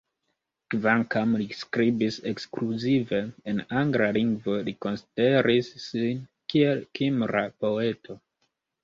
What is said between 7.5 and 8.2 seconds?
poeto.